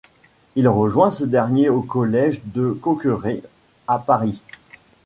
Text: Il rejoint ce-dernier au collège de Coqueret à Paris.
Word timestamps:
Il 0.55 0.67
rejoint 0.67 1.11
ce-dernier 1.11 1.69
au 1.69 1.83
collège 1.83 2.41
de 2.45 2.71
Coqueret 2.71 3.43
à 3.87 3.99
Paris. 3.99 4.41